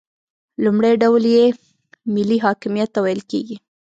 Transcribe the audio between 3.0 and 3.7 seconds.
ویل کیږي.